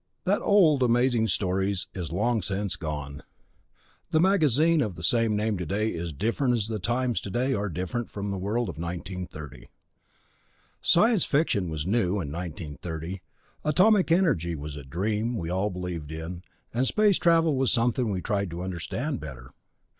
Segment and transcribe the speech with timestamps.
[0.23, 3.21] That old Amazing Stories is long since gone;
[4.09, 7.69] the magazine of the same name today is as different as the times today are
[7.69, 9.69] different from the world of 1930.
[10.81, 13.21] Science fiction was new, in 1930;
[13.63, 16.41] atomic energy was a dream we believed in,
[16.73, 19.51] and space travel was something we tried to understand better.